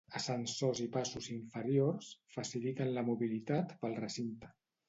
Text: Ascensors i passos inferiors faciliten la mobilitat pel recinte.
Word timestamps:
Ascensors 0.19 0.79
i 0.85 0.87
passos 0.95 1.27
inferiors 1.35 2.09
faciliten 2.39 2.93
la 2.97 3.07
mobilitat 3.11 3.77
pel 3.85 3.99
recinte. 4.05 4.55